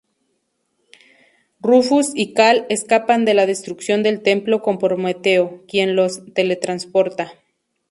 Rufus 1.61 2.09
y 2.15 2.33
Kal 2.33 2.65
escapan 2.69 3.23
de 3.23 3.35
la 3.35 3.45
destrucción 3.45 4.01
del 4.01 4.23
templo 4.23 4.63
con 4.63 4.79
Prometeo, 4.79 5.61
quien 5.67 5.95
los 5.95 6.23
teletransporta. 6.33 7.33